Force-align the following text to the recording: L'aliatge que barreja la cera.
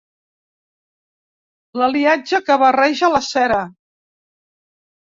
L'aliatge 1.83 2.41
que 2.49 2.59
barreja 2.65 3.13
la 3.19 3.23
cera. 3.31 3.63